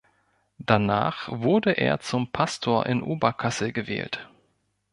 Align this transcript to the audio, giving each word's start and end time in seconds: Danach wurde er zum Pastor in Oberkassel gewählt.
Danach 0.57 1.29
wurde 1.29 1.73
er 1.73 1.99
zum 1.99 2.31
Pastor 2.31 2.87
in 2.87 3.03
Oberkassel 3.03 3.71
gewählt. 3.71 4.27